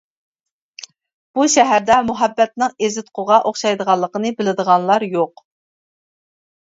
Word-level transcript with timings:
بۇ 1.39 1.45
شەھەردە 1.55 1.97
مۇھەببەتنىڭ 2.07 2.73
ئېزىتقۇغا 2.85 3.39
ئوخشايدىغانلىقىنى 3.51 4.35
بىلىدىغانلار 4.41 5.07
يوق. 5.17 5.45